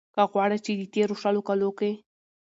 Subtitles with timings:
[0.15, 1.91] که غواړۍ ،چې د تېرو شلو کالو کې